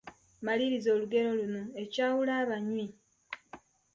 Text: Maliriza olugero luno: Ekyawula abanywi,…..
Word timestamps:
Maliriza 0.45 0.89
olugero 0.95 1.29
luno: 1.39 1.63
Ekyawula 1.83 2.33
abanywi,….. 2.43 2.87